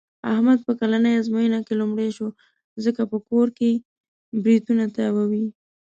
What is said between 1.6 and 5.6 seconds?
کې لومړی شو. ځکه په کور کې برېتونه تاووي.